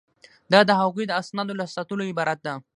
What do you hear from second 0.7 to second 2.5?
هغوی د اسنادو له ساتلو عبارت